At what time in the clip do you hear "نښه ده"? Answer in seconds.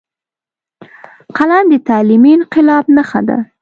2.95-3.37